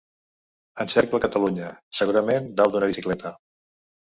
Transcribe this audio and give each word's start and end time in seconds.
Encercla 0.85 1.19
Catalunya, 1.27 1.69
segurament 1.99 2.49
dalt 2.63 2.77
d'una 2.77 2.91
bicicleta. 2.95 3.37